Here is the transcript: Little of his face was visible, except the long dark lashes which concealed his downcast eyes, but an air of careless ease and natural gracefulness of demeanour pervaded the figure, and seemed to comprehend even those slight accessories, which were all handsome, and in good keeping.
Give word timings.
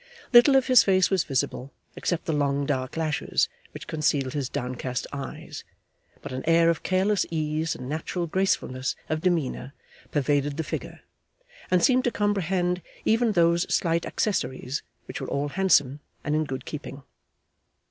Little 0.33 0.55
of 0.55 0.65
his 0.65 0.83
face 0.83 1.11
was 1.11 1.25
visible, 1.25 1.71
except 1.95 2.25
the 2.25 2.33
long 2.33 2.65
dark 2.65 2.97
lashes 2.97 3.49
which 3.71 3.85
concealed 3.85 4.33
his 4.33 4.49
downcast 4.49 5.05
eyes, 5.13 5.63
but 6.23 6.31
an 6.31 6.41
air 6.49 6.71
of 6.71 6.81
careless 6.81 7.23
ease 7.29 7.75
and 7.75 7.87
natural 7.87 8.25
gracefulness 8.25 8.95
of 9.09 9.21
demeanour 9.21 9.73
pervaded 10.09 10.57
the 10.57 10.63
figure, 10.63 11.01
and 11.69 11.83
seemed 11.83 12.03
to 12.05 12.09
comprehend 12.11 12.81
even 13.05 13.33
those 13.33 13.71
slight 13.71 14.07
accessories, 14.07 14.81
which 15.05 15.21
were 15.21 15.29
all 15.29 15.49
handsome, 15.49 15.99
and 16.23 16.33
in 16.33 16.45
good 16.45 16.65
keeping. 16.65 17.03